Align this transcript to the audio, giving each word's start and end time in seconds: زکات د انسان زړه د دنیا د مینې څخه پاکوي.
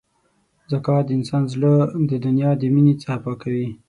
زکات 0.71 1.03
د 1.07 1.09
انسان 1.19 1.43
زړه 1.53 1.73
د 2.09 2.11
دنیا 2.25 2.51
د 2.57 2.63
مینې 2.73 2.93
څخه 3.01 3.17
پاکوي. 3.25 3.69